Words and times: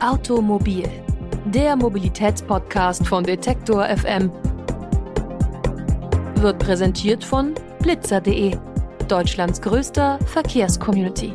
Automobil, 0.00 0.88
der 1.44 1.76
Mobilitätspodcast 1.76 3.06
von 3.06 3.22
Detektor 3.22 3.84
FM, 3.84 4.32
wird 6.36 6.58
präsentiert 6.58 7.22
von 7.22 7.52
blitzer.de, 7.82 8.56
Deutschlands 9.08 9.60
größter 9.60 10.18
Verkehrscommunity. 10.24 11.34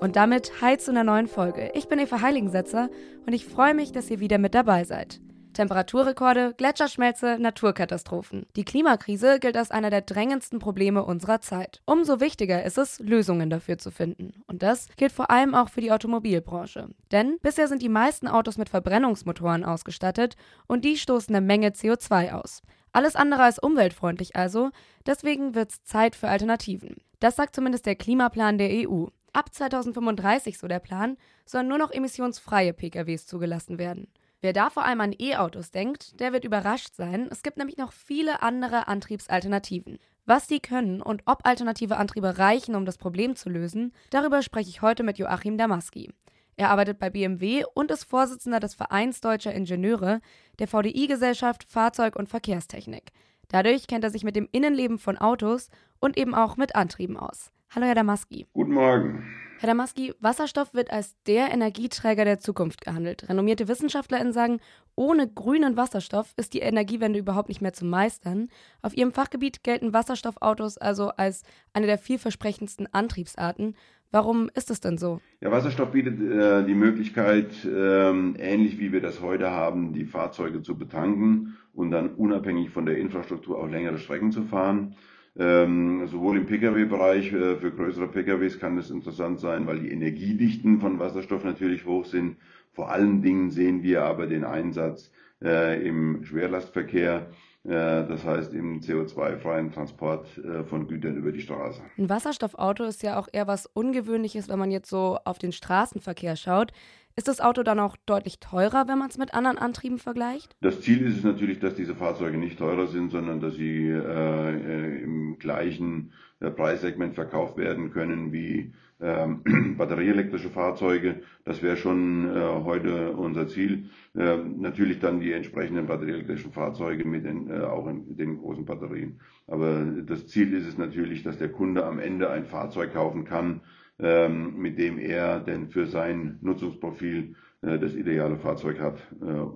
Und 0.00 0.14
damit 0.14 0.52
hi 0.60 0.78
zu 0.78 0.92
einer 0.92 1.02
neuen 1.02 1.26
Folge. 1.26 1.72
Ich 1.74 1.88
bin 1.88 1.98
Eva 1.98 2.20
Heiligensetzer 2.20 2.88
und 3.26 3.32
ich 3.32 3.44
freue 3.44 3.74
mich, 3.74 3.90
dass 3.90 4.10
ihr 4.10 4.20
wieder 4.20 4.38
mit 4.38 4.54
dabei 4.54 4.84
seid. 4.84 5.20
Temperaturrekorde, 5.52 6.54
Gletscherschmelze, 6.56 7.38
Naturkatastrophen. 7.38 8.46
Die 8.56 8.64
Klimakrise 8.64 9.38
gilt 9.38 9.56
als 9.56 9.70
einer 9.70 9.90
der 9.90 10.02
drängendsten 10.02 10.58
Probleme 10.58 11.04
unserer 11.04 11.40
Zeit. 11.40 11.80
Umso 11.84 12.20
wichtiger 12.20 12.64
ist 12.64 12.78
es, 12.78 12.98
Lösungen 13.00 13.50
dafür 13.50 13.78
zu 13.78 13.90
finden. 13.90 14.42
Und 14.46 14.62
das 14.62 14.88
gilt 14.96 15.12
vor 15.12 15.30
allem 15.30 15.54
auch 15.54 15.68
für 15.68 15.80
die 15.80 15.92
Automobilbranche. 15.92 16.88
Denn 17.10 17.38
bisher 17.42 17.68
sind 17.68 17.82
die 17.82 17.88
meisten 17.88 18.28
Autos 18.28 18.58
mit 18.58 18.68
Verbrennungsmotoren 18.68 19.64
ausgestattet 19.64 20.36
und 20.66 20.84
die 20.84 20.96
stoßen 20.96 21.34
eine 21.34 21.44
Menge 21.44 21.68
CO2 21.68 22.32
aus. 22.32 22.62
Alles 22.92 23.16
andere 23.16 23.42
als 23.42 23.58
umweltfreundlich 23.58 24.36
also, 24.36 24.70
deswegen 25.06 25.54
wird 25.54 25.72
es 25.72 25.82
Zeit 25.84 26.14
für 26.14 26.28
Alternativen. 26.28 26.96
Das 27.20 27.36
sagt 27.36 27.54
zumindest 27.54 27.86
der 27.86 27.96
Klimaplan 27.96 28.58
der 28.58 28.70
EU. 28.70 29.06
Ab 29.32 29.54
2035, 29.54 30.58
so 30.58 30.68
der 30.68 30.78
Plan, 30.78 31.16
sollen 31.46 31.68
nur 31.68 31.78
noch 31.78 31.90
emissionsfreie 31.90 32.74
PKWs 32.74 33.26
zugelassen 33.26 33.78
werden. 33.78 34.08
Wer 34.42 34.52
da 34.52 34.70
vor 34.70 34.84
allem 34.84 35.00
an 35.00 35.14
E-Autos 35.16 35.70
denkt, 35.70 36.18
der 36.18 36.32
wird 36.32 36.44
überrascht 36.44 36.94
sein. 36.96 37.28
Es 37.30 37.44
gibt 37.44 37.58
nämlich 37.58 37.76
noch 37.76 37.92
viele 37.92 38.42
andere 38.42 38.88
Antriebsalternativen. 38.88 39.98
Was 40.26 40.48
die 40.48 40.58
können 40.58 41.00
und 41.00 41.22
ob 41.26 41.46
alternative 41.46 41.96
Antriebe 41.96 42.38
reichen, 42.38 42.74
um 42.74 42.84
das 42.84 42.98
Problem 42.98 43.36
zu 43.36 43.48
lösen, 43.48 43.92
darüber 44.10 44.42
spreche 44.42 44.68
ich 44.68 44.82
heute 44.82 45.04
mit 45.04 45.18
Joachim 45.18 45.58
Damaski. 45.58 46.10
Er 46.56 46.70
arbeitet 46.70 46.98
bei 46.98 47.08
BMW 47.08 47.64
und 47.74 47.92
ist 47.92 48.02
Vorsitzender 48.02 48.58
des 48.58 48.74
Vereins 48.74 49.20
Deutscher 49.20 49.54
Ingenieure, 49.54 50.20
der 50.58 50.66
VDI-Gesellschaft 50.66 51.64
Fahrzeug- 51.68 52.16
und 52.16 52.28
Verkehrstechnik. 52.28 53.12
Dadurch 53.46 53.86
kennt 53.86 54.02
er 54.02 54.10
sich 54.10 54.24
mit 54.24 54.34
dem 54.34 54.48
Innenleben 54.50 54.98
von 54.98 55.18
Autos 55.18 55.70
und 56.00 56.18
eben 56.18 56.34
auch 56.34 56.56
mit 56.56 56.74
Antrieben 56.74 57.16
aus. 57.16 57.52
Hallo, 57.70 57.86
Herr 57.86 57.94
Damaski. 57.94 58.46
Guten 58.52 58.72
Morgen. 58.72 59.24
Herr 59.62 59.68
Damaski, 59.68 60.12
Wasserstoff 60.18 60.74
wird 60.74 60.90
als 60.90 61.14
der 61.22 61.52
Energieträger 61.52 62.24
der 62.24 62.40
Zukunft 62.40 62.80
gehandelt. 62.80 63.28
Renommierte 63.28 63.68
WissenschaftlerInnen 63.68 64.32
sagen, 64.32 64.58
ohne 64.96 65.28
grünen 65.28 65.76
Wasserstoff 65.76 66.34
ist 66.36 66.54
die 66.54 66.58
Energiewende 66.58 67.20
überhaupt 67.20 67.48
nicht 67.48 67.60
mehr 67.60 67.72
zu 67.72 67.84
meistern. 67.84 68.48
Auf 68.82 68.96
ihrem 68.96 69.12
Fachgebiet 69.12 69.62
gelten 69.62 69.92
Wasserstoffautos 69.92 70.78
also 70.78 71.10
als 71.10 71.44
eine 71.74 71.86
der 71.86 71.98
vielversprechendsten 71.98 72.88
Antriebsarten. 72.92 73.76
Warum 74.10 74.50
ist 74.52 74.68
es 74.72 74.80
denn 74.80 74.98
so? 74.98 75.20
Ja, 75.40 75.52
Wasserstoff 75.52 75.92
bietet 75.92 76.20
äh, 76.20 76.64
die 76.64 76.74
Möglichkeit, 76.74 77.64
äh, 77.64 78.10
ähnlich 78.10 78.80
wie 78.80 78.90
wir 78.90 79.00
das 79.00 79.20
heute 79.20 79.52
haben, 79.52 79.92
die 79.92 80.06
Fahrzeuge 80.06 80.62
zu 80.62 80.76
betanken 80.76 81.56
und 81.72 81.92
dann 81.92 82.16
unabhängig 82.16 82.70
von 82.70 82.84
der 82.84 82.98
Infrastruktur 82.98 83.60
auch 83.60 83.68
längere 83.68 83.98
Strecken 83.98 84.32
zu 84.32 84.42
fahren. 84.42 84.96
Ähm, 85.38 86.06
sowohl 86.08 86.36
im 86.36 86.46
Pkw-Bereich 86.46 87.32
äh, 87.32 87.56
für 87.56 87.72
größere 87.72 88.08
Pkws 88.08 88.58
kann 88.58 88.76
das 88.76 88.90
interessant 88.90 89.40
sein, 89.40 89.66
weil 89.66 89.80
die 89.80 89.90
Energiedichten 89.90 90.78
von 90.78 90.98
Wasserstoff 90.98 91.42
natürlich 91.42 91.86
hoch 91.86 92.04
sind. 92.04 92.36
Vor 92.72 92.90
allen 92.90 93.22
Dingen 93.22 93.50
sehen 93.50 93.82
wir 93.82 94.02
aber 94.02 94.26
den 94.26 94.44
Einsatz 94.44 95.10
äh, 95.42 95.86
im 95.86 96.24
Schwerlastverkehr, 96.24 97.30
äh, 97.64 97.68
das 97.68 98.24
heißt 98.24 98.52
im 98.52 98.80
CO2-freien 98.80 99.72
Transport 99.72 100.26
äh, 100.38 100.64
von 100.64 100.86
Gütern 100.86 101.16
über 101.16 101.32
die 101.32 101.40
Straße. 101.40 101.80
Ein 101.96 102.10
Wasserstoffauto 102.10 102.84
ist 102.84 103.02
ja 103.02 103.18
auch 103.18 103.28
eher 103.32 103.46
was 103.46 103.66
Ungewöhnliches, 103.66 104.50
wenn 104.50 104.58
man 104.58 104.70
jetzt 104.70 104.90
so 104.90 105.18
auf 105.24 105.38
den 105.38 105.52
Straßenverkehr 105.52 106.36
schaut. 106.36 106.72
Ist 107.14 107.28
das 107.28 107.40
Auto 107.40 107.62
dann 107.62 107.78
auch 107.78 107.96
deutlich 108.06 108.40
teurer, 108.40 108.88
wenn 108.88 108.98
man 108.98 109.10
es 109.10 109.18
mit 109.18 109.34
anderen 109.34 109.58
Antrieben 109.58 109.98
vergleicht? 109.98 110.56
Das 110.62 110.80
Ziel 110.80 111.02
ist 111.06 111.18
es 111.18 111.24
natürlich, 111.24 111.58
dass 111.58 111.74
diese 111.74 111.94
Fahrzeuge 111.94 112.38
nicht 112.38 112.58
teurer 112.58 112.86
sind, 112.86 113.10
sondern 113.10 113.40
dass 113.40 113.54
sie 113.54 113.88
äh, 113.88 115.02
im 115.02 115.38
gleichen 115.38 116.12
äh, 116.40 116.50
Preissegment 116.50 117.14
verkauft 117.14 117.58
werden 117.58 117.90
können 117.90 118.32
wie 118.32 118.72
ähm, 119.02 119.42
batterieelektrische 119.76 120.48
Fahrzeuge. 120.48 121.22
Das 121.44 121.62
wäre 121.62 121.76
schon 121.76 122.34
äh, 122.34 122.40
heute 122.64 123.12
unser 123.12 123.46
Ziel. 123.46 123.90
Äh, 124.14 124.38
natürlich 124.38 124.98
dann 125.00 125.20
die 125.20 125.32
entsprechenden 125.32 125.86
batterieelektrischen 125.88 126.52
Fahrzeuge 126.52 127.04
mit 127.04 127.26
den, 127.26 127.50
äh, 127.50 127.60
auch 127.60 127.88
in 127.88 128.16
den 128.16 128.38
großen 128.38 128.64
Batterien. 128.64 129.20
Aber 129.46 129.84
das 130.06 130.28
Ziel 130.28 130.54
ist 130.54 130.66
es 130.66 130.78
natürlich, 130.78 131.22
dass 131.22 131.36
der 131.36 131.50
Kunde 131.50 131.84
am 131.84 131.98
Ende 131.98 132.30
ein 132.30 132.46
Fahrzeug 132.46 132.94
kaufen 132.94 133.24
kann, 133.24 133.60
ähm, 134.02 134.58
mit 134.58 134.78
dem 134.78 134.98
er 134.98 135.40
denn 135.40 135.68
für 135.68 135.86
sein 135.86 136.38
Nutzungsprofil 136.42 137.34
äh, 137.62 137.78
das 137.78 137.94
ideale 137.94 138.36
Fahrzeug 138.36 138.80
hat. 138.80 138.98
Äh, 139.22 139.46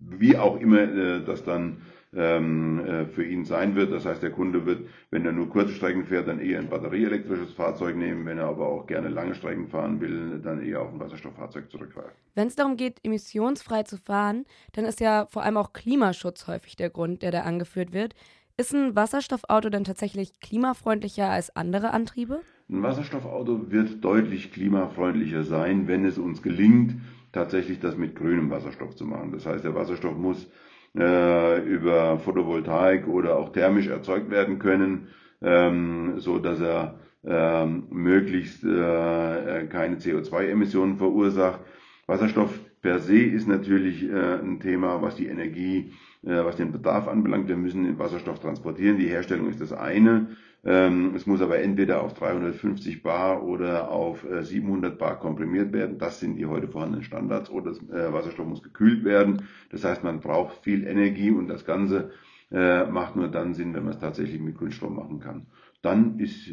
wie 0.00 0.36
auch 0.36 0.58
immer 0.60 0.80
äh, 0.80 1.24
das 1.24 1.44
dann 1.44 1.82
ähm, 2.16 3.08
für 3.12 3.24
ihn 3.24 3.44
sein 3.44 3.74
wird. 3.74 3.92
Das 3.92 4.06
heißt, 4.06 4.22
der 4.22 4.30
Kunde 4.30 4.64
wird, 4.66 4.86
wenn 5.10 5.26
er 5.26 5.32
nur 5.32 5.48
kurze 5.48 5.74
Strecken 5.74 6.04
fährt, 6.04 6.28
dann 6.28 6.38
eher 6.38 6.60
ein 6.60 6.68
batterieelektrisches 6.68 7.52
Fahrzeug 7.54 7.96
nehmen. 7.96 8.24
Wenn 8.24 8.38
er 8.38 8.46
aber 8.46 8.68
auch 8.68 8.86
gerne 8.86 9.08
lange 9.08 9.34
Strecken 9.34 9.66
fahren 9.66 10.00
will, 10.00 10.40
dann 10.40 10.62
eher 10.62 10.80
auf 10.80 10.92
ein 10.92 11.00
Wasserstofffahrzeug 11.00 11.68
zurückgreifen. 11.72 12.12
Wenn 12.36 12.46
es 12.46 12.54
darum 12.54 12.76
geht, 12.76 13.00
emissionsfrei 13.02 13.82
zu 13.82 13.98
fahren, 13.98 14.44
dann 14.74 14.84
ist 14.84 15.00
ja 15.00 15.26
vor 15.28 15.42
allem 15.42 15.56
auch 15.56 15.72
Klimaschutz 15.72 16.46
häufig 16.46 16.76
der 16.76 16.90
Grund, 16.90 17.22
der 17.22 17.32
da 17.32 17.40
angeführt 17.40 17.92
wird. 17.92 18.14
Ist 18.56 18.72
ein 18.72 18.94
Wasserstoffauto 18.94 19.68
denn 19.68 19.82
tatsächlich 19.82 20.38
klimafreundlicher 20.38 21.28
als 21.28 21.54
andere 21.56 21.90
Antriebe? 21.90 22.42
Ein 22.70 22.82
Wasserstoffauto 22.82 23.70
wird 23.70 24.02
deutlich 24.02 24.50
klimafreundlicher 24.50 25.42
sein, 25.44 25.86
wenn 25.86 26.06
es 26.06 26.16
uns 26.16 26.42
gelingt, 26.42 26.94
tatsächlich 27.30 27.78
das 27.78 27.98
mit 27.98 28.16
grünem 28.16 28.50
Wasserstoff 28.50 28.96
zu 28.96 29.04
machen. 29.04 29.32
Das 29.32 29.44
heißt, 29.44 29.64
der 29.64 29.74
Wasserstoff 29.74 30.16
muss 30.16 30.50
äh, 30.96 31.60
über 31.62 32.18
Photovoltaik 32.18 33.06
oder 33.06 33.36
auch 33.36 33.52
thermisch 33.52 33.88
erzeugt 33.88 34.30
werden 34.30 34.58
können, 34.58 35.08
ähm, 35.42 36.14
so 36.16 36.38
dass 36.38 36.60
er 36.60 37.00
ähm, 37.26 37.84
möglichst 37.90 38.64
äh, 38.64 39.66
keine 39.68 39.96
CO2-Emissionen 39.96 40.96
verursacht. 40.96 41.60
Wasserstoff 42.06 42.58
per 42.80 42.98
se 42.98 43.18
ist 43.18 43.46
natürlich 43.46 44.08
äh, 44.08 44.38
ein 44.40 44.60
Thema, 44.60 45.02
was 45.02 45.16
die 45.16 45.26
Energie, 45.26 45.92
äh, 46.22 46.44
was 46.44 46.56
den 46.56 46.72
Bedarf 46.72 47.08
anbelangt. 47.08 47.48
Wir 47.48 47.56
müssen 47.56 47.84
den 47.84 47.98
Wasserstoff 47.98 48.40
transportieren. 48.40 48.96
Die 48.96 49.08
Herstellung 49.08 49.50
ist 49.50 49.60
das 49.60 49.72
eine. 49.74 50.28
Ähm, 50.66 51.14
es 51.14 51.26
muss 51.26 51.42
aber 51.42 51.58
entweder 51.58 52.02
auf 52.02 52.14
350 52.14 53.02
Bar 53.02 53.44
oder 53.44 53.90
auf 53.90 54.24
700 54.40 54.92
äh, 54.92 54.96
Bar 54.96 55.18
komprimiert 55.18 55.72
werden. 55.72 55.98
Das 55.98 56.20
sind 56.20 56.36
die 56.36 56.46
heute 56.46 56.68
vorhandenen 56.68 57.04
Standards. 57.04 57.50
Oder 57.50 57.72
äh, 57.72 58.12
Wasserstoff 58.12 58.46
muss 58.46 58.62
gekühlt 58.62 59.04
werden. 59.04 59.42
Das 59.70 59.84
heißt, 59.84 60.02
man 60.04 60.20
braucht 60.20 60.64
viel 60.64 60.86
Energie 60.86 61.30
und 61.30 61.48
das 61.48 61.66
Ganze 61.66 62.12
äh, 62.50 62.86
macht 62.86 63.16
nur 63.16 63.28
dann 63.28 63.52
Sinn, 63.54 63.74
wenn 63.74 63.84
man 63.84 63.92
es 63.92 63.98
tatsächlich 63.98 64.40
mit 64.40 64.56
Grünstrom 64.56 64.96
machen 64.96 65.20
kann. 65.20 65.46
Dann 65.82 66.18
ist 66.18 66.50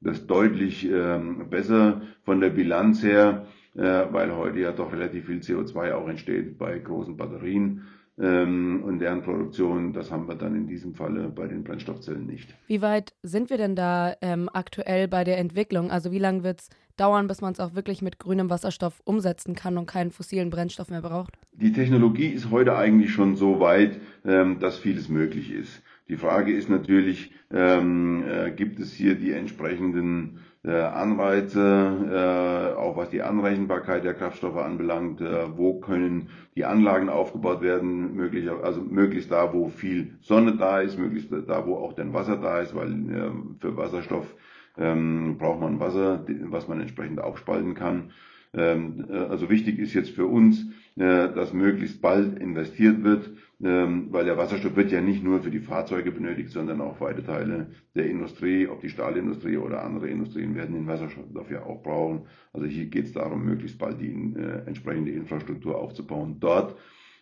das 0.00 0.26
deutlich 0.28 0.88
ähm, 0.88 1.50
besser 1.50 2.02
von 2.22 2.40
der 2.40 2.50
Bilanz 2.50 3.02
her 3.02 3.46
weil 3.74 4.34
heute 4.34 4.60
ja 4.60 4.72
doch 4.72 4.90
relativ 4.90 5.26
viel 5.26 5.40
CO2 5.40 5.92
auch 5.92 6.08
entsteht 6.08 6.56
bei 6.56 6.78
großen 6.78 7.18
Batterien 7.18 7.82
und 8.18 8.98
deren 8.98 9.22
Produktion. 9.22 9.92
Das 9.92 10.10
haben 10.10 10.26
wir 10.26 10.36
dann 10.36 10.56
in 10.56 10.66
diesem 10.66 10.94
Falle 10.94 11.28
bei 11.28 11.46
den 11.46 11.64
Brennstoffzellen 11.64 12.26
nicht. 12.26 12.54
Wie 12.66 12.80
weit 12.80 13.14
sind 13.22 13.50
wir 13.50 13.58
denn 13.58 13.76
da 13.76 14.14
ähm, 14.22 14.48
aktuell 14.52 15.06
bei 15.06 15.22
der 15.22 15.36
Entwicklung? 15.38 15.90
Also 15.90 16.12
wie 16.12 16.18
lange 16.18 16.42
wird 16.42 16.60
es 16.60 16.70
dauern, 16.96 17.26
bis 17.26 17.40
man 17.40 17.52
es 17.52 17.60
auch 17.60 17.74
wirklich 17.74 18.02
mit 18.02 18.18
grünem 18.18 18.50
Wasserstoff 18.50 19.00
umsetzen 19.04 19.54
kann 19.54 19.76
und 19.78 19.86
keinen 19.86 20.10
fossilen 20.10 20.50
Brennstoff 20.50 20.88
mehr 20.88 21.02
braucht? 21.02 21.38
Die 21.52 21.72
Technologie 21.72 22.28
ist 22.28 22.50
heute 22.50 22.76
eigentlich 22.76 23.12
schon 23.12 23.36
so 23.36 23.60
weit, 23.60 24.00
ähm, 24.24 24.58
dass 24.60 24.78
vieles 24.78 25.08
möglich 25.08 25.52
ist. 25.52 25.82
Die 26.08 26.16
Frage 26.16 26.52
ist 26.52 26.70
natürlich, 26.70 27.32
ähm, 27.50 28.24
äh, 28.28 28.50
gibt 28.52 28.78
es 28.78 28.92
hier 28.92 29.16
die 29.16 29.32
entsprechenden 29.32 30.38
Anreize, 30.72 32.74
äh, 32.74 32.78
auch 32.78 32.96
was 32.96 33.10
die 33.10 33.22
Anrechenbarkeit 33.22 34.04
der 34.04 34.14
Kraftstoffe 34.14 34.56
anbelangt, 34.56 35.20
äh, 35.20 35.56
wo 35.56 35.80
können 35.80 36.28
die 36.56 36.64
Anlagen 36.64 37.08
aufgebaut 37.08 37.62
werden, 37.62 38.14
möglich, 38.14 38.50
also 38.50 38.80
möglichst 38.80 39.30
da, 39.30 39.52
wo 39.52 39.68
viel 39.68 40.14
Sonne 40.20 40.56
da 40.56 40.80
ist, 40.80 40.98
möglichst 40.98 41.32
da, 41.32 41.66
wo 41.66 41.76
auch 41.76 41.92
dann 41.92 42.12
Wasser 42.12 42.36
da 42.36 42.60
ist, 42.60 42.74
weil 42.74 42.90
äh, 42.90 43.30
für 43.60 43.76
Wasserstoff 43.76 44.34
ähm, 44.78 45.36
braucht 45.38 45.60
man 45.60 45.80
Wasser, 45.80 46.24
was 46.44 46.68
man 46.68 46.80
entsprechend 46.80 47.20
aufspalten 47.20 47.74
kann. 47.74 48.10
Ähm, 48.54 49.06
äh, 49.10 49.16
also 49.16 49.50
wichtig 49.50 49.78
ist 49.78 49.94
jetzt 49.94 50.10
für 50.10 50.26
uns, 50.26 50.66
äh, 50.96 51.28
dass 51.28 51.52
möglichst 51.52 52.00
bald 52.00 52.38
investiert 52.38 53.04
wird, 53.04 53.30
ähm, 53.62 54.08
weil 54.10 54.24
der 54.24 54.36
Wasserstoff 54.36 54.76
wird 54.76 54.92
ja 54.92 55.00
nicht 55.00 55.24
nur 55.24 55.40
für 55.40 55.50
die 55.50 55.60
Fahrzeuge 55.60 56.12
benötigt, 56.12 56.50
sondern 56.50 56.80
auch 56.80 57.00
weite 57.00 57.24
Teile 57.24 57.70
der 57.94 58.06
Industrie, 58.06 58.68
ob 58.68 58.80
die 58.80 58.90
Stahlindustrie 58.90 59.56
oder 59.56 59.82
andere 59.82 60.08
Industrien 60.08 60.54
werden 60.54 60.74
den 60.74 60.86
Wasserstoff 60.86 61.50
ja 61.50 61.62
auch 61.64 61.82
brauchen. 61.82 62.26
Also 62.52 62.66
hier 62.66 62.86
geht 62.86 63.06
es 63.06 63.12
darum, 63.12 63.44
möglichst 63.44 63.78
bald 63.78 64.00
die 64.00 64.12
äh, 64.12 64.66
entsprechende 64.66 65.12
Infrastruktur 65.12 65.78
aufzubauen. 65.78 66.36
Dort 66.40 66.76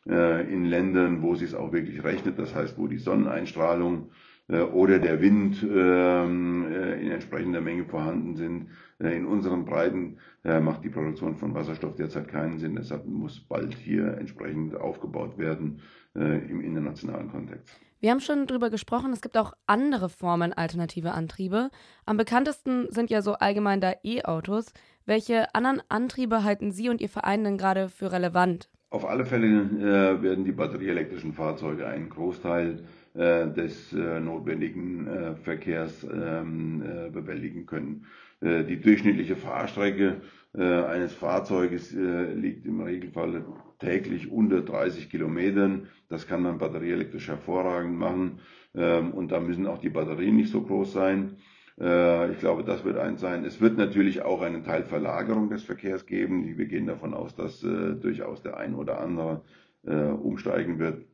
in 0.07 0.67
Ländern, 0.67 1.23
wo 1.23 1.33
es 1.33 1.39
sich 1.39 1.55
auch 1.55 1.73
wirklich 1.73 2.05
rechnet, 2.05 2.39
das 2.39 2.55
heißt, 2.55 2.77
wo 2.77 2.89
die 2.89 2.99
Sonneneinstrahlung 2.99 4.11
äh, 4.49 4.61
oder 4.61 4.99
der 4.99 5.21
Wind 5.21 5.63
ähm, 5.63 6.67
äh, 6.71 7.01
in 7.01 7.11
entsprechender 7.11 7.61
Menge 7.61 7.85
vorhanden 7.85 8.37
sind. 8.37 8.69
Äh, 8.99 9.17
in 9.17 9.27
unseren 9.27 9.65
Breiten 9.65 10.19
macht 10.47 10.85
die 10.85 10.91
Produktion 10.91 11.37
von 11.37 11.55
Wasserstoff 11.55 11.95
derzeit 11.97 12.29
keinen 12.29 12.59
Sinn. 12.59 12.77
Deshalb 12.77 13.07
muss 13.07 13.41
bald 13.41 13.73
hier 13.73 14.19
entsprechend 14.19 14.77
aufgebaut 14.77 15.39
werden 15.39 15.81
im 16.15 16.61
internationalen 16.61 17.31
Kontext. 17.31 17.69
Wir 18.05 18.11
haben 18.11 18.21
schon 18.21 18.47
darüber 18.47 18.69
gesprochen, 18.69 19.13
es 19.13 19.23
gibt 19.23 19.39
auch 19.39 19.55
andere 19.67 20.11
Formen 20.11 20.53
alternative 20.53 21.13
Antriebe. 21.13 21.71
Am 22.05 22.19
bekanntesten 22.19 22.87
sind 22.91 23.09
ja 23.09 23.23
so 23.23 23.33
allgemein 23.33 23.81
da 23.81 23.95
E-Autos. 24.03 24.75
Welche 25.07 25.55
anderen 25.55 25.83
Antriebe 25.89 26.45
halten 26.45 26.71
Sie 26.71 26.91
und 26.91 27.01
Ihr 27.01 27.09
Verein 27.09 27.45
denn 27.45 27.57
gerade 27.57 27.89
für 27.89 28.13
relevant? 28.13 28.69
Auf 28.91 29.07
alle 29.07 29.25
Fälle 29.25 29.47
äh, 29.47 30.23
werden 30.23 30.45
die 30.45 30.53
batterieelektrischen 30.53 31.33
Fahrzeuge 31.33 31.87
einen 31.87 32.11
Großteil 32.11 32.85
äh, 33.15 33.49
des 33.49 33.93
äh, 33.93 34.21
notwendigen 34.21 35.07
äh, 35.07 35.35
Verkehrs 35.37 36.05
ähm, 36.05 36.83
äh, 36.83 37.11
bewältigen 37.11 37.67
können. 37.67 38.07
Äh, 38.41 38.65
die 38.65 38.81
durchschnittliche 38.81 39.35
Fahrstrecke 39.35 40.21
eines 40.55 41.13
Fahrzeuges 41.13 41.93
liegt 41.93 42.65
im 42.65 42.81
Regelfall 42.81 43.45
täglich 43.79 44.31
unter 44.31 44.63
30 44.63 45.11
Kilometern. 45.11 45.89
Das 46.09 46.27
kann 46.27 46.43
man 46.43 46.59
batterieelektrisch 46.59 47.29
hervorragend 47.29 47.99
machen. 47.99 48.41
Ähm, 48.75 49.13
und 49.13 49.31
da 49.31 49.41
müssen 49.41 49.67
auch 49.67 49.79
die 49.79 49.91
Batterien 49.91 50.37
nicht 50.37 50.51
so 50.51 50.63
groß 50.63 50.93
sein. 50.93 51.37
Äh, 51.81 52.33
ich 52.33 52.39
glaube, 52.39 52.65
das 52.65 52.85
wird 52.85 52.99
eins 52.99 53.21
sein. 53.21 53.45
Es 53.45 53.61
wird 53.61 53.79
natürlich 53.79 54.23
auch 54.23 54.43
einen 54.43 54.65
Teil 54.65 54.85
Verlagerung 54.85 55.49
des 55.51 55.63
Verkehrs 55.63 56.07
geben. 56.07 56.57
Wir 56.57 56.67
gehen 56.67 56.87
davon 56.87 57.15
aus, 57.15 57.35
dass 57.35 57.63
äh, 57.63 57.95
durchaus 57.95 58.43
der 58.43 58.57
ein 58.57 58.75
oder 58.75 59.01
andere 59.01 59.43
äh, 59.87 59.95
umsteigen 59.95 60.79
wird 60.79 61.05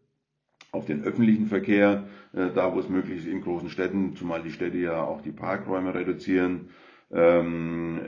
auf 0.72 0.86
den 0.86 1.02
öffentlichen 1.02 1.46
Verkehr, 1.46 2.04
da 2.32 2.72
wo 2.72 2.78
es 2.78 2.88
möglich 2.88 3.18
ist 3.18 3.26
in 3.26 3.40
großen 3.40 3.70
Städten, 3.70 4.14
zumal 4.14 4.40
die 4.40 4.52
Städte 4.52 4.78
ja 4.78 5.02
auch 5.02 5.20
die 5.20 5.32
Parkräume 5.32 5.92
reduzieren. 5.96 6.68
Ähm, 7.12 8.00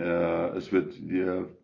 es 0.56 0.72
wird 0.72 0.94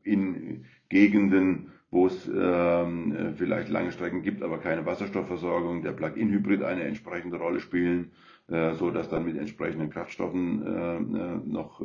in 0.03 0.65
Gegenden, 0.89 1.73
wo 1.91 2.07
es 2.07 2.29
ähm, 2.29 3.35
vielleicht 3.37 3.69
lange 3.69 3.93
Strecken 3.93 4.23
gibt, 4.23 4.43
aber 4.43 4.59
keine 4.59 4.85
Wasserstoffversorgung, 4.85 5.83
der 5.83 5.93
Plug-in-Hybrid 5.93 6.63
eine 6.63 6.83
entsprechende 6.83 7.39
Rolle 7.39 7.61
spielen. 7.61 8.13
Äh, 8.51 8.75
so 8.77 8.91
dass 8.91 9.11
dann 9.11 9.27
mit 9.27 9.37
entsprechenden 9.37 9.91
Kraftstoffen 9.91 10.67
äh, 10.67 10.97
äh, 10.97 11.41
noch 11.45 11.83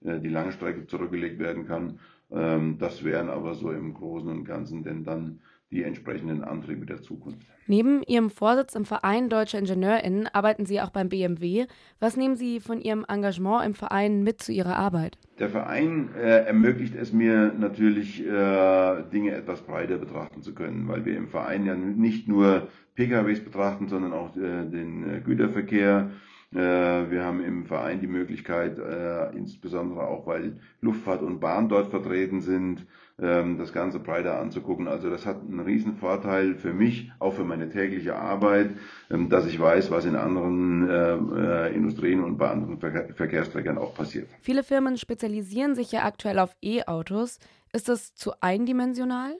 die 0.00 0.28
Langstrecke 0.28 0.86
zurückgelegt 0.86 1.38
werden 1.40 1.66
kann. 1.66 1.98
Ähm, 2.30 2.76
das 2.78 3.02
wären 3.02 3.30
aber 3.30 3.54
so 3.54 3.72
im 3.72 3.94
Großen 3.94 4.30
und 4.30 4.44
Ganzen 4.44 4.84
denn 4.84 5.02
dann 5.02 5.40
die 5.70 5.82
entsprechenden 5.82 6.44
Antriebe 6.44 6.86
der 6.86 7.02
Zukunft. 7.02 7.46
Neben 7.66 8.02
Ihrem 8.04 8.30
Vorsitz 8.30 8.74
im 8.74 8.86
Verein 8.86 9.28
Deutscher 9.28 9.58
IngenieurInnen 9.58 10.26
arbeiten 10.26 10.64
Sie 10.64 10.80
auch 10.80 10.90
beim 10.90 11.10
BMW. 11.10 11.66
Was 12.00 12.16
nehmen 12.16 12.36
Sie 12.36 12.60
von 12.60 12.80
Ihrem 12.80 13.04
Engagement 13.06 13.66
im 13.66 13.74
Verein 13.74 14.22
mit 14.22 14.40
zu 14.40 14.52
Ihrer 14.52 14.76
Arbeit? 14.76 15.18
Der 15.38 15.50
Verein 15.50 16.08
äh, 16.16 16.44
ermöglicht 16.44 16.94
es 16.94 17.12
mir 17.12 17.52
natürlich, 17.58 18.26
äh, 18.26 19.02
Dinge 19.12 19.32
etwas 19.32 19.60
breiter 19.60 19.98
betrachten 19.98 20.42
zu 20.42 20.54
können, 20.54 20.88
weil 20.88 21.04
wir 21.04 21.16
im 21.16 21.28
Verein 21.28 21.66
ja 21.66 21.74
nicht 21.74 22.26
nur 22.26 22.68
PKWs 22.94 23.44
betrachten, 23.44 23.88
sondern 23.88 24.14
auch 24.14 24.34
äh, 24.36 24.64
den 24.64 25.16
äh, 25.16 25.20
Güterverkehr. 25.20 26.10
Äh, 26.54 27.10
wir 27.10 27.24
haben 27.24 27.44
im 27.44 27.66
Verein 27.66 28.00
die 28.00 28.06
Möglichkeit, 28.06 28.78
äh, 28.78 29.36
insbesondere 29.36 30.06
auch 30.06 30.26
weil 30.26 30.58
Luftfahrt 30.80 31.20
und 31.20 31.40
Bahn 31.40 31.68
dort 31.68 31.90
vertreten 31.90 32.40
sind, 32.40 32.86
ähm, 33.20 33.58
das 33.58 33.74
Ganze 33.74 33.98
breiter 33.98 34.40
anzugucken. 34.40 34.88
Also 34.88 35.10
das 35.10 35.26
hat 35.26 35.42
einen 35.42 35.60
riesen 35.60 35.96
Vorteil 35.96 36.54
für 36.54 36.72
mich, 36.72 37.12
auch 37.18 37.34
für 37.34 37.44
meine 37.44 37.68
tägliche 37.68 38.16
Arbeit, 38.16 38.70
ähm, 39.10 39.28
dass 39.28 39.46
ich 39.46 39.60
weiß, 39.60 39.90
was 39.90 40.06
in 40.06 40.16
anderen 40.16 40.88
äh, 40.88 41.68
Industrien 41.68 42.24
und 42.24 42.38
bei 42.38 42.48
anderen 42.48 42.78
Verkehrsträgern 42.78 43.76
auch 43.76 43.94
passiert. 43.94 44.28
Viele 44.40 44.62
Firmen 44.62 44.96
spezialisieren 44.96 45.74
sich 45.74 45.92
ja 45.92 46.04
aktuell 46.04 46.38
auf 46.38 46.56
E-Autos. 46.62 47.40
Ist 47.74 47.90
das 47.90 48.14
zu 48.14 48.32
eindimensional? 48.40 49.36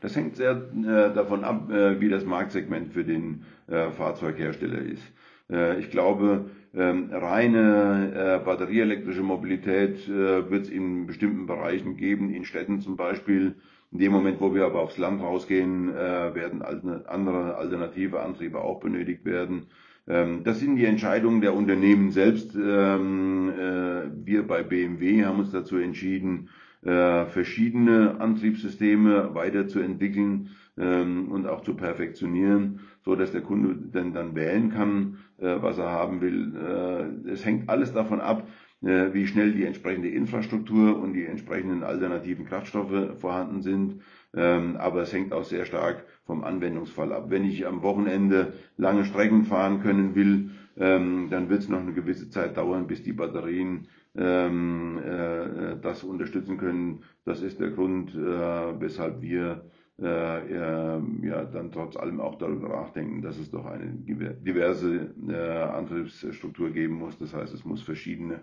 Das 0.00 0.16
hängt 0.16 0.36
sehr 0.36 0.54
davon 0.54 1.44
ab, 1.44 1.68
wie 1.68 2.08
das 2.08 2.24
Marktsegment 2.24 2.92
für 2.92 3.04
den 3.04 3.44
Fahrzeughersteller 3.68 4.80
ist. 4.80 5.04
Äh, 5.50 5.80
ich 5.80 5.90
glaube, 5.90 6.50
ähm, 6.74 7.10
reine 7.12 8.12
äh, 8.14 8.44
batterieelektrische 8.44 9.22
Mobilität 9.22 10.08
äh, 10.08 10.50
wird 10.50 10.64
es 10.64 10.70
in 10.70 11.06
bestimmten 11.06 11.46
Bereichen 11.46 11.96
geben, 11.96 12.32
in 12.32 12.44
Städten 12.44 12.80
zum 12.80 12.96
Beispiel. 12.96 13.56
In 13.90 13.98
dem 13.98 14.12
Moment, 14.12 14.40
wo 14.40 14.54
wir 14.54 14.64
aber 14.64 14.80
aufs 14.80 14.96
Land 14.96 15.20
rausgehen, 15.20 15.94
werden 15.94 16.62
andere 16.62 17.56
alternative 17.56 18.20
Antriebe 18.20 18.62
auch 18.62 18.80
benötigt 18.80 19.26
werden. 19.26 19.66
Ähm, 20.08 20.42
das 20.44 20.60
sind 20.60 20.76
die 20.76 20.84
Entscheidungen 20.84 21.40
der 21.40 21.54
Unternehmen 21.54 22.10
selbst. 22.10 22.54
Ähm, 22.56 23.50
äh, 23.50 24.26
wir 24.26 24.46
bei 24.46 24.62
BMW 24.62 25.24
haben 25.24 25.40
uns 25.40 25.50
dazu 25.50 25.76
entschieden, 25.76 26.48
verschiedene 26.84 28.20
Antriebssysteme 28.20 29.36
weiterzuentwickeln 29.36 30.50
und 30.74 31.46
auch 31.46 31.62
zu 31.62 31.74
perfektionieren, 31.74 32.80
so 33.04 33.14
dass 33.14 33.30
der 33.30 33.42
Kunde 33.42 33.76
dann, 33.92 34.34
wählen 34.34 34.70
kann, 34.70 35.18
was 35.42 35.78
er 35.78 35.90
haben 35.90 36.20
will. 36.20 36.54
Äh, 36.56 37.30
es 37.30 37.44
hängt 37.44 37.68
alles 37.68 37.92
davon 37.92 38.20
ab, 38.20 38.46
äh, 38.82 39.12
wie 39.12 39.26
schnell 39.26 39.52
die 39.52 39.64
entsprechende 39.64 40.08
Infrastruktur 40.08 41.00
und 41.00 41.14
die 41.14 41.24
entsprechenden 41.24 41.82
alternativen 41.82 42.46
Kraftstoffe 42.46 43.18
vorhanden 43.20 43.62
sind. 43.62 44.00
Ähm, 44.34 44.76
aber 44.76 45.02
es 45.02 45.12
hängt 45.12 45.32
auch 45.32 45.44
sehr 45.44 45.64
stark 45.66 46.04
vom 46.24 46.44
Anwendungsfall 46.44 47.12
ab. 47.12 47.26
Wenn 47.28 47.44
ich 47.44 47.66
am 47.66 47.82
Wochenende 47.82 48.54
lange 48.76 49.04
Strecken 49.04 49.44
fahren 49.44 49.80
können 49.82 50.14
will, 50.14 50.50
ähm, 50.76 51.28
dann 51.30 51.50
wird 51.50 51.60
es 51.60 51.68
noch 51.68 51.80
eine 51.80 51.92
gewisse 51.92 52.30
Zeit 52.30 52.56
dauern, 52.56 52.86
bis 52.86 53.02
die 53.02 53.12
Batterien 53.12 53.88
ähm, 54.16 54.98
äh, 55.04 55.76
das 55.82 56.02
unterstützen 56.02 56.56
können. 56.56 57.02
Das 57.24 57.42
ist 57.42 57.60
der 57.60 57.70
Grund, 57.70 58.14
äh, 58.14 58.80
weshalb 58.80 59.20
wir 59.20 59.64
äh, 59.64 59.81
ja 59.98 61.44
dann 61.44 61.70
trotz 61.70 61.96
allem 61.96 62.20
auch 62.20 62.36
darüber 62.36 62.68
nachdenken, 62.68 63.22
dass 63.22 63.38
es 63.38 63.50
doch 63.50 63.66
eine 63.66 63.86
diverse 63.86 65.14
äh, 65.28 65.34
Antriebsstruktur 65.34 66.70
geben 66.70 66.94
muss. 66.94 67.18
Das 67.18 67.34
heißt, 67.34 67.54
es 67.54 67.64
muss 67.64 67.82
verschiedene 67.82 68.40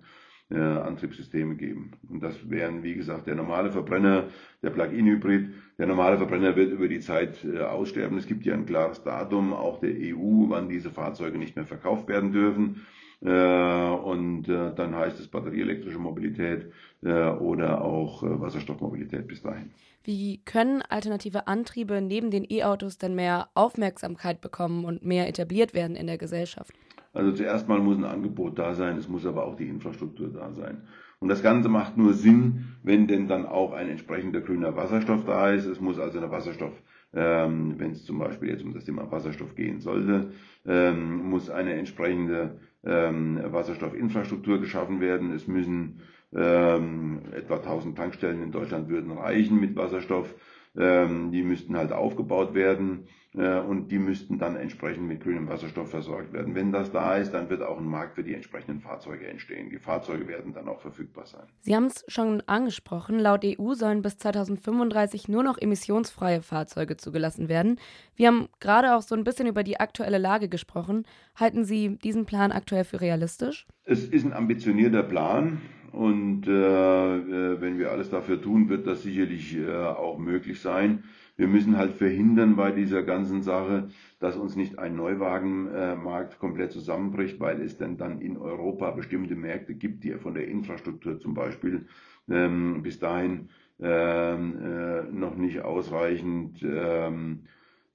äh, 0.52 0.58
Antriebssysteme 0.58 1.56
geben. 1.56 1.92
Und 2.08 2.24
das 2.24 2.50
wären, 2.50 2.84
wie 2.84 2.96
gesagt, 2.96 3.28
der 3.28 3.36
normale 3.36 3.72
Verbrenner, 3.72 4.30
der 4.64 4.72
Plug-in-Hybrid. 4.72 5.50
Der 5.78 5.88
normale 5.88 6.18
Verbrenner 6.18 6.56
wird 6.56 6.72
über 6.72 6.88
die 6.88 7.00
Zeit 7.00 7.44
äh, 7.46 7.60
aussterben. 7.60 8.18
Es 8.18 8.28
gibt 8.28 8.46
ja 8.46 8.54
ein 8.54 8.66
klares 8.66 9.04
Datum, 9.04 9.54
auch 9.54 9.80
der 9.80 9.92
EU, 9.92 10.50
wann 10.50 10.70
diese 10.70 10.90
Fahrzeuge 10.90 11.38
nicht 11.38 11.56
mehr 11.56 11.66
verkauft 11.66 12.08
werden 12.08 12.32
dürfen. 12.32 12.86
Äh, 13.22 13.90
und 13.90 14.48
äh, 14.48 14.74
dann 14.76 14.96
heißt 14.96 15.20
es 15.20 15.28
batterieelektrische 15.28 16.00
Mobilität 16.00 16.72
äh, 17.04 17.30
oder 17.30 17.82
auch 17.84 18.24
Wasserstoffmobilität 18.24 19.28
bis 19.28 19.42
dahin. 19.42 19.72
Wie 20.04 20.38
können 20.46 20.82
alternative 20.82 21.48
Antriebe 21.48 22.02
neben 22.02 22.32
den 22.32 22.46
E-Autos 22.50 22.98
denn 22.98 23.16
mehr 23.16 23.50
Aufmerksamkeit 23.54 24.40
bekommen 24.40 24.86
und 24.86 25.06
mehr 25.06 25.28
etabliert 25.28 25.74
werden 25.74 25.96
in 25.96 26.08
der 26.08 26.18
Gesellschaft? 26.18 26.74
Also 27.14 27.32
zuerst 27.34 27.68
mal 27.68 27.80
muss 27.80 27.98
ein 27.98 28.06
Angebot 28.06 28.58
da 28.58 28.74
sein, 28.74 28.98
es 28.98 29.10
muss 29.10 29.26
aber 29.26 29.46
auch 29.46 29.56
die 29.56 29.68
Infrastruktur 29.68 30.30
da 30.30 30.54
sein. 30.54 30.84
Und 31.20 31.28
das 31.28 31.44
Ganze 31.44 31.68
macht 31.68 31.98
nur 31.98 32.14
Sinn, 32.14 32.76
wenn 32.82 33.08
denn 33.08 33.28
dann 33.28 33.46
auch 33.46 33.74
ein 33.74 33.90
entsprechender 33.90 34.40
grüner 34.40 34.76
Wasserstoff 34.78 35.26
da 35.26 35.52
ist. 35.52 35.66
Es 35.66 35.82
muss 35.82 36.00
also 36.00 36.18
eine 36.18 36.32
Wasserstoff, 36.32 36.72
ähm, 37.14 37.76
wenn 37.78 37.92
es 37.92 38.06
zum 38.06 38.20
Beispiel 38.20 38.50
jetzt 38.50 38.64
um 38.64 38.74
das 38.74 38.86
Thema 38.86 39.12
Wasserstoff 39.12 39.54
gehen 39.56 39.82
sollte, 39.82 40.32
ähm, 40.66 41.30
muss 41.30 41.50
eine 41.50 41.74
entsprechende 41.74 42.60
ähm, 42.86 43.40
Wasserstoffinfrastruktur 43.52 44.60
geschaffen 44.60 45.02
werden. 45.02 45.32
Es 45.32 45.48
müssen 45.48 46.02
ähm, 46.34 47.22
etwa 47.32 47.56
1000 47.56 47.98
Tankstellen 47.98 48.44
in 48.44 48.52
Deutschland 48.52 48.90
würden 48.90 49.12
reichen 49.12 49.60
mit 49.60 49.76
Wasserstoff. 49.76 50.34
Ähm, 50.78 51.32
die 51.32 51.42
müssten 51.42 51.76
halt 51.76 51.92
aufgebaut 51.92 52.54
werden 52.54 53.08
äh, 53.34 53.60
und 53.60 53.92
die 53.92 53.98
müssten 54.00 54.38
dann 54.38 54.56
entsprechend 54.56 55.08
mit 55.08 55.22
grünem 55.22 55.48
Wasserstoff 55.48 55.90
versorgt 55.90 56.32
werden. 56.32 56.54
Wenn 56.54 56.72
das 56.72 56.92
da 56.92 57.16
ist, 57.16 57.32
dann 57.32 57.50
wird 57.50 57.64
auch 57.64 57.80
ein 57.80 57.86
Markt 57.86 58.16
für 58.16 58.24
die 58.24 58.34
entsprechenden 58.34 58.80
Fahrzeuge 58.80 59.28
entstehen. 59.28 59.70
Die 59.70 59.80
Fahrzeuge 59.80 60.28
werden 60.28 60.54
dann 60.54 60.68
auch 60.68 60.80
verfügbar 60.80 61.26
sein. 61.26 61.48
Sie 61.62 61.76
haben 61.76 61.86
es 61.86 62.06
schon 62.08 62.42
angesprochen, 62.48 63.20
laut 63.20 63.44
EU 63.44 63.74
sollen 63.74 64.02
bis 64.04 64.18
2035 64.20 65.28
nur 65.28 65.44
noch 65.44 65.58
emissionsfreie 65.58 66.42
Fahrzeuge 66.42 66.98
zugelassen 66.98 67.50
werden. 67.50 67.80
Wir 68.16 68.28
haben 68.28 68.48
gerade 68.60 68.96
auch 68.96 69.02
so 69.02 69.16
ein 69.16 69.24
bisschen 69.24 69.48
über 69.48 69.64
die 69.64 69.80
aktuelle 69.80 70.20
Lage 70.20 70.50
gesprochen. 70.50 71.06
Halten 71.36 71.66
Sie 71.66 71.98
diesen 71.98 72.26
Plan 72.26 72.52
aktuell 72.52 72.84
für 72.84 73.02
realistisch? 73.02 73.66
Es 73.86 74.06
ist 74.06 74.24
ein 74.24 74.34
ambitionierter 74.34 75.04
Plan. 75.04 75.62
Und 75.92 76.48
äh, 76.48 77.18
äh, 77.18 77.62
wenn 77.62 77.80
wir 77.80 77.92
alles 77.92 78.10
dafür 78.10 78.42
tun, 78.42 78.70
wird 78.70 78.86
das 78.86 79.04
sicherlich 79.04 79.58
äh, 79.58 79.72
auch 79.74 80.20
möglich 80.20 80.62
sein. 80.62 81.04
Wir 81.36 81.48
müssen 81.48 81.78
halt 81.78 81.94
verhindern 81.94 82.56
bei 82.56 82.72
dieser 82.72 83.02
ganzen 83.02 83.44
Sache, 83.44 83.90
dass 84.20 84.36
uns 84.36 84.56
nicht 84.56 84.78
ein 84.78 84.96
Neuwagenmarkt 84.96 86.34
äh, 86.34 86.38
komplett 86.38 86.72
zusammenbricht, 86.72 87.40
weil 87.40 87.62
es 87.62 87.78
denn 87.78 87.98
dann 87.98 88.20
in 88.20 88.38
Europa 88.38 88.92
bestimmte 88.92 89.36
Märkte 89.36 89.74
gibt, 89.74 90.04
die 90.04 90.12
von 90.14 90.34
der 90.34 90.48
Infrastruktur 90.48 91.20
zum 91.20 91.34
Beispiel 91.34 91.88
ähm, 92.30 92.82
bis 92.84 93.00
dahin 93.00 93.50
ähm, 93.82 94.60
äh, 94.62 95.04
noch 95.04 95.38
nicht 95.38 95.62
ausreichend 95.62 96.62
ähm, 96.62 97.46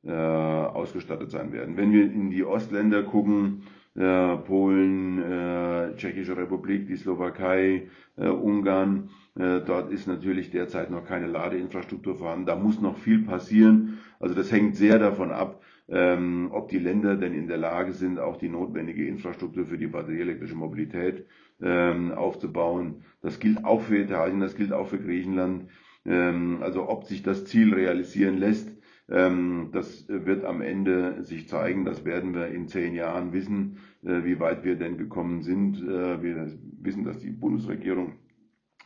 äh, 0.05 0.11
ausgestattet 0.11 1.31
sein 1.31 1.53
werden. 1.53 1.77
Wenn 1.77 1.93
wir 1.93 2.05
in 2.05 2.31
die 2.31 2.45
Ostländer 2.45 3.03
gucken, 3.03 3.65
äh, 3.95 4.37
Polen, 4.39 5.23
äh, 5.23 5.97
Tschechische 5.97 6.37
Republik, 6.37 6.87
die 6.87 6.97
Slowakei, 6.97 7.89
äh, 8.17 8.29
Ungarn. 8.29 9.11
Äh, 9.37 9.61
dort 9.61 9.93
ist 9.93 10.07
natürlich 10.07 10.51
derzeit 10.51 10.91
noch 10.91 11.05
keine 11.05 11.27
Ladeinfrastruktur 11.27 12.17
vorhanden. 12.17 12.47
Da 12.47 12.57
muss 12.57 12.81
noch 12.81 12.99
viel 12.99 13.23
passieren. 13.23 13.99
Also 14.21 14.35
das 14.35 14.51
hängt 14.51 14.77
sehr 14.77 14.99
davon 14.99 15.31
ab, 15.31 15.63
ähm, 15.89 16.51
ob 16.53 16.69
die 16.69 16.79
Länder 16.79 17.17
denn 17.17 17.35
in 17.35 17.47
der 17.47 17.59
Lage 17.59 17.93
sind, 17.93 18.19
auch 18.19 18.37
die 18.37 18.49
notwendige 18.49 19.07
Infrastruktur 19.07 19.67
für 19.67 19.79
die 19.79 19.87
batterieelektrische 19.87 20.57
Mobilität 20.57 21.27
ähm, 21.63 22.13
aufzubauen. 22.13 23.05
Das 23.23 23.39
gilt 23.39 23.65
auch 23.65 23.83
für 23.83 23.99
Italien, 23.99 24.41
das 24.41 24.57
gilt 24.57 24.73
auch 24.73 24.89
für 24.89 24.99
Griechenland. 24.99 25.69
Ähm, 26.07 26.59
also 26.63 26.89
ob 26.89 27.05
sich 27.05 27.23
das 27.23 27.45
Ziel 27.45 27.75
realisieren 27.75 28.39
lässt, 28.39 28.74
das 29.07 30.09
wird 30.09 30.45
am 30.45 30.63
Ende 30.63 31.25
sich 31.25 31.49
zeigen. 31.49 31.85
Das 31.85 32.05
werden 32.07 32.35
wir 32.35 32.47
in 32.49 32.69
zehn 32.69 32.95
Jahren 32.95 33.33
wissen, 33.35 33.79
äh, 34.03 34.25
wie 34.25 34.41
weit 34.41 34.65
wir 34.65 34.77
denn 34.77 34.97
gekommen 34.97 35.43
sind. 35.43 35.77
Äh, 35.77 36.23
wir 36.23 36.53
wissen, 36.81 37.05
dass 37.05 37.19
die 37.19 37.31
Bundesregierung 37.31 38.15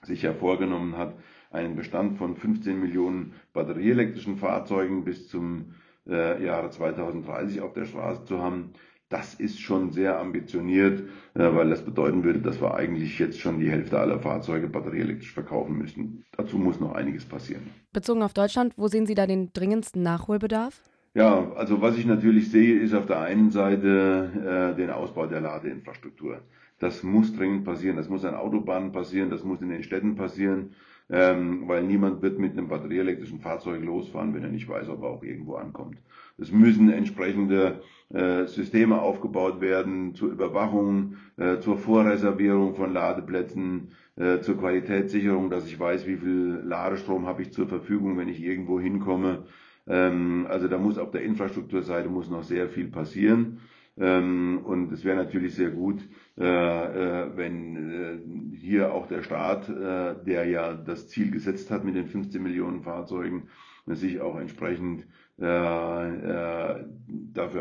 sich 0.03 0.23
ja 0.23 0.33
vorgenommen 0.33 0.97
hat, 0.97 1.17
einen 1.51 1.77
Bestand 1.77 2.19
von 2.19 2.37
15 2.37 2.81
Millionen 2.81 3.35
batterieelektrischen 3.53 4.37
Fahrzeugen 4.37 5.05
bis 5.05 5.29
zum 5.29 5.75
äh, 6.07 6.45
Jahre 6.45 6.71
2030 6.71 7.61
auf 7.61 7.73
der 7.73 7.85
Straße 7.85 8.25
zu 8.25 8.39
haben. 8.39 8.73
Das 9.09 9.35
ist 9.35 9.59
schon 9.61 9.91
sehr 9.91 10.19
ambitioniert, 10.19 11.01
äh, 11.35 11.55
weil 11.55 11.71
das 11.71 11.83
bedeuten 11.83 12.25
würde, 12.25 12.41
dass 12.41 12.61
wir 12.61 12.75
eigentlich 12.75 13.19
jetzt 13.19 13.41
schon 13.41 13.59
die 13.59 13.71
Hälfte 13.71 13.99
aller 13.99 14.21
Fahrzeuge 14.21 14.69
batterieelektrisch 14.69 15.33
verkaufen 15.33 15.79
müssten. 15.79 16.25
Dazu 16.37 16.59
muss 16.59 16.79
noch 16.79 16.93
einiges 16.93 17.25
passieren. 17.25 17.63
Bezogen 17.93 18.23
auf 18.23 18.35
Deutschland, 18.35 18.75
wo 18.77 18.89
sehen 18.89 19.07
Sie 19.07 19.15
da 19.15 19.27
den 19.27 19.53
dringendsten 19.55 20.03
Nachholbedarf? 20.03 20.83
Ja, 21.15 21.53
also 21.53 21.81
was 21.81 21.97
ich 21.97 22.05
natürlich 22.05 22.51
sehe, 22.51 22.79
ist 22.79 22.93
auf 22.95 23.07
der 23.07 23.21
einen 23.21 23.51
Seite 23.51 24.73
äh, 24.75 24.77
den 24.77 24.91
Ausbau 24.91 25.27
der 25.27 25.41
Ladeinfrastruktur. 25.41 26.43
Das 26.79 27.03
muss 27.03 27.35
dringend 27.35 27.65
passieren. 27.65 27.97
Das 27.97 28.09
muss 28.09 28.25
an 28.25 28.35
Autobahnen 28.35 28.93
passieren, 28.93 29.31
das 29.31 29.43
muss 29.43 29.63
in 29.63 29.71
den 29.71 29.83
Städten 29.83 30.17
passieren, 30.17 30.75
ähm, 31.11 31.65
weil 31.67 31.85
niemand 31.85 32.23
wird 32.23 32.39
mit 32.39 32.53
einem 32.53 32.69
batterieelektrischen 32.69 33.41
Fahrzeug 33.41 33.83
losfahren, 33.83 34.35
wenn 34.35 34.43
er 34.43 34.51
nicht 34.51 34.69
weiß, 34.69 34.89
ob 34.89 35.03
er 35.03 35.09
auch 35.09 35.23
irgendwo 35.23 35.55
ankommt. 35.55 35.99
Es 36.37 36.53
müssen 36.53 36.91
entsprechende 36.91 37.81
äh, 38.11 38.45
Systeme 38.47 39.01
aufgebaut 39.01 39.61
werden 39.61 40.15
zur 40.15 40.31
Überwachung, 40.31 41.17
äh, 41.37 41.59
zur 41.59 41.79
Vorreservierung 41.79 42.75
von 42.75 42.93
Ladeplätzen, 42.93 43.93
äh, 44.17 44.41
zur 44.41 44.59
Qualitätssicherung, 44.59 45.51
dass 45.51 45.67
ich 45.67 45.79
weiß, 45.79 46.07
wie 46.07 46.17
viel 46.17 46.63
Ladestrom 46.65 47.27
habe 47.27 47.43
ich 47.43 47.53
zur 47.53 47.67
Verfügung, 47.67 48.19
wenn 48.19 48.29
ich 48.29 48.43
irgendwo 48.43 48.79
hinkomme. 48.79 49.45
Ähm, 49.87 50.47
also 50.49 50.69
da 50.69 50.79
muss 50.79 50.99
auf 50.99 51.11
der 51.11 51.23
Infrastrukturseite 51.23 52.09
muss 52.09 52.31
noch 52.31 52.45
sehr 52.45 52.69
viel 52.69 52.89
passieren. 52.89 53.61
Ähm, 54.01 54.61
und 54.65 54.93
es 54.93 55.05
wäre 55.05 55.17
natürlich 55.17 55.55
sehr 55.55 55.71
gut, 55.71 56.01
äh, 56.39 56.45
äh, 56.45 57.37
wenn 57.37 57.91
äh, 57.91 58.19
hier 58.57 58.93
auch 58.93 59.07
der 59.07 59.23
Staat, 59.23 59.69
der 59.69 60.47
ja 60.47 60.75
das 60.75 61.09
Ziel 61.09 61.31
gesetzt 61.31 61.71
hat 61.71 61.85
mit 61.85 61.95
den 61.95 62.07
15 62.07 62.43
Millionen 62.43 62.83
Fahrzeugen, 62.83 63.49
sich 63.87 64.21
auch 64.21 64.39
entsprechend 64.39 65.07
dafür 65.39 66.81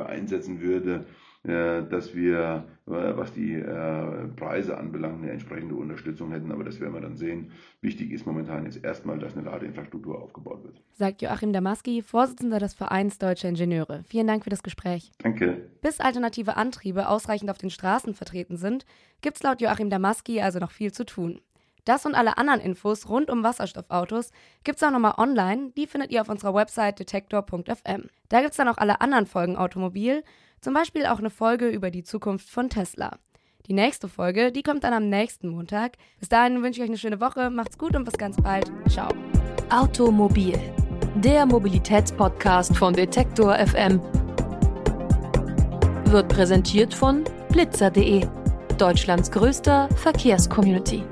einsetzen 0.08 0.62
würde, 0.62 1.06
dass 1.48 2.14
wir, 2.16 2.66
äh, 2.88 2.92
was 2.92 3.34
die 3.34 3.54
äh, 3.54 4.28
Preise 4.36 4.78
anbelangt, 4.78 5.24
eine 5.24 5.32
entsprechende 5.32 5.76
Unterstützung 5.76 6.32
hätten. 6.32 6.52
Aber 6.52 6.64
das 6.64 6.80
werden 6.80 6.94
wir 6.94 7.02
dann 7.02 7.18
sehen. 7.18 7.52
Wichtig 7.82 8.12
ist 8.12 8.26
momentan 8.26 8.66
jetzt 8.66 8.84
erstmal, 8.84 9.18
dass 9.20 9.36
eine 9.36 9.46
Ladeinfrastruktur 9.46 10.22
aufgebaut 10.22 10.64
wird. 10.64 10.82
Sagt 10.94 11.22
Joachim 11.22 11.54
Damaski, 11.54 12.02
Vorsitzender 12.02 12.60
des 12.60 12.74
Vereins 12.74 13.18
Deutscher 13.18 13.50
Ingenieure. 13.50 14.04
Vielen 14.08 14.28
Dank 14.28 14.44
für 14.44 14.50
das 14.50 14.64
Gespräch. 14.64 15.12
Danke. 15.20 15.70
Bis 15.82 16.00
alternative 16.00 16.58
Antriebe 16.58 17.08
ausreichend 17.08 17.50
auf 17.50 17.58
den 17.58 17.70
Straßen 17.70 18.14
vertreten 18.14 18.58
sind, 18.58 18.86
gibt 19.22 19.38
es 19.38 19.44
laut 19.44 19.62
Joachim 19.62 19.90
Damaski 19.90 20.42
also 20.42 20.60
noch 20.60 20.72
viel 20.72 20.92
zu 20.92 21.06
tun. 21.06 21.40
Das 21.88 22.06
und 22.06 22.16
alle 22.16 22.38
anderen 22.38 22.60
Infos 22.60 23.08
rund 23.08 23.30
um 23.30 23.44
Wasserstoffautos 23.44 24.32
gibt 24.66 24.76
es 24.76 24.84
auch 24.84 24.92
nochmal 24.92 25.14
online. 25.18 25.72
Die 25.78 25.88
findet 25.88 26.12
ihr 26.12 26.20
auf 26.20 26.28
unserer 26.28 26.54
Website 26.54 27.00
detektor.fm. 27.00 28.10
Da 28.28 28.42
gibt 28.42 28.52
es 28.52 28.58
dann 28.58 28.68
auch 28.68 28.78
alle 28.78 29.00
anderen 29.00 29.26
Folgen 29.26 29.56
Automobil 29.56 30.22
zum 30.62 30.74
Beispiel 30.74 31.06
auch 31.06 31.20
eine 31.20 31.30
Folge 31.30 31.70
über 31.70 31.92
die 31.92 32.04
Zukunft 32.04 32.50
von 32.50 32.70
Tesla. 32.70 33.18
Die 33.68 33.74
nächste 33.74 34.08
Folge, 34.08 34.52
die 34.52 34.64
kommt 34.64 34.84
dann 34.84 34.94
am 34.94 35.10
nächsten 35.10 35.50
Montag. 35.50 35.98
Bis 36.20 36.30
dahin 36.30 36.64
wünsche 36.64 36.80
ich 36.80 36.84
euch 36.84 36.90
eine 36.90 36.98
schöne 36.98 37.20
Woche, 37.20 37.50
macht's 37.50 37.78
gut 37.78 37.96
und 37.96 38.06
bis 38.06 38.14
ganz 38.14 38.38
bald. 38.38 38.72
Ciao. 38.88 39.10
Automobil, 39.70 40.58
der 41.16 41.46
Mobilitätspodcast 41.46 42.78
von 42.78 42.94
Detektor 42.94 43.56
FM, 43.56 44.02
wird 46.06 46.30
präsentiert 46.30 46.94
von 46.94 47.26
blitzer.de, 47.50 48.26
Deutschlands 48.78 49.30
größter 49.30 49.90
Verkehrscommunity. 49.98 51.04